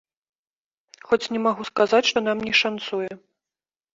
Хоць 1.09 1.31
не 1.35 1.41
магу 1.47 1.67
сказаць, 1.71 2.01
што 2.11 2.23
нам 2.27 2.37
не 2.47 2.53
шанцуе! 2.61 3.11